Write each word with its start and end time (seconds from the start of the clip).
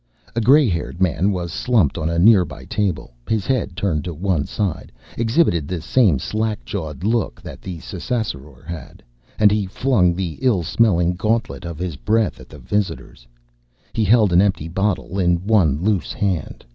A 0.35 0.41
grey 0.41 0.67
haired 0.67 0.99
man 0.99 1.31
was 1.31 1.53
slumped 1.53 1.95
on 1.95 2.09
a 2.09 2.17
nearby 2.17 2.65
table. 2.65 3.13
His 3.29 3.45
head, 3.45 3.77
turned 3.77 4.03
to 4.05 4.15
one 4.15 4.47
side, 4.47 4.91
exhibited 5.15 5.67
the 5.67 5.79
same 5.79 6.17
slack 6.17 6.65
jawed 6.65 7.03
look 7.03 7.39
that 7.43 7.61
the 7.61 7.77
Ssassaror's 7.81 8.65
had, 8.65 9.03
and 9.37 9.51
he 9.51 9.67
flung 9.67 10.15
the 10.15 10.39
ill 10.41 10.63
smelling 10.63 11.13
gauntlet 11.13 11.65
of 11.65 11.77
his 11.77 11.97
breath 11.97 12.39
at 12.39 12.49
the 12.49 12.57
visitors. 12.57 13.27
He 13.93 14.03
held 14.03 14.33
an 14.33 14.41
empty 14.41 14.67
bottle 14.67 15.19
in 15.19 15.45
one 15.45 15.83
loose 15.83 16.13
hand. 16.13 16.65